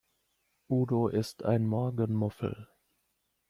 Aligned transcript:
Udo 0.67 1.09
ist 1.09 1.43
ein 1.45 1.67
Morgenmuffel. 1.67 2.67